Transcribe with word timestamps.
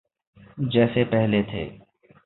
جیسے 0.71 1.03
پہلے 1.11 1.41
تھے۔ 1.51 1.63